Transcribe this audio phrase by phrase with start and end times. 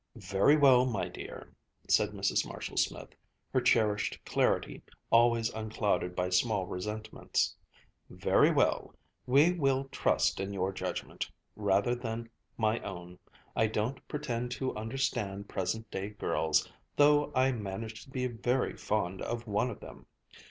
[0.15, 1.53] "Very well, my dear,"
[1.87, 2.43] said Mrs.
[2.43, 3.09] Marshall Smith,
[3.53, 4.81] her cherished clarity
[5.11, 7.55] always unclouded by small resentments,
[8.09, 8.95] "very well,
[9.27, 12.27] we will trust in your judgment rather than
[12.57, 13.19] my own.
[13.55, 19.21] I don't pretend to understand present day girls, though I manage to be very fond
[19.21, 20.07] of one of them.